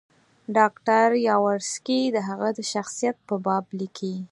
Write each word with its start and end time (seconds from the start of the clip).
ډاکټر 0.55 1.07
یاورسکي 1.27 2.01
د 2.15 2.17
هغه 2.27 2.49
د 2.57 2.59
شخصیت 2.73 3.17
په 3.27 3.35
باب 3.45 3.65
لیکي. 3.79 4.15